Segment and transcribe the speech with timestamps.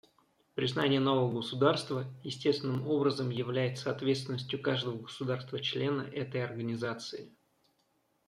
[0.55, 7.31] Признание нового государства естественным образом является ответственностью каждого государства-члена этой Организации.